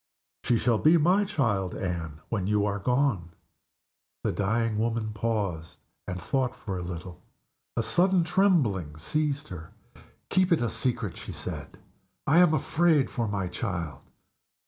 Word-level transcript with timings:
"She 0.43 0.57
shall 0.57 0.79
be 0.79 0.97
my 0.97 1.25
child, 1.25 1.75
Anne, 1.75 2.21
when 2.29 2.47
you 2.47 2.65
are 2.65 2.79
gone." 2.79 3.33
The 4.23 4.31
dying 4.31 4.79
woman 4.79 5.13
paused, 5.13 5.77
and 6.07 6.19
thought 6.19 6.55
for 6.55 6.75
a 6.75 6.81
little. 6.81 7.21
A 7.77 7.83
sudden 7.83 8.23
trembling 8.23 8.97
seized 8.97 9.49
her. 9.49 9.73
"Keep 10.29 10.53
it 10.53 10.59
a 10.61 10.71
secret!" 10.71 11.17
she 11.17 11.31
said. 11.31 11.77
"I 12.25 12.39
am 12.39 12.55
afraid 12.55 13.11
for 13.11 13.27
my 13.27 13.47
child." 13.47 14.01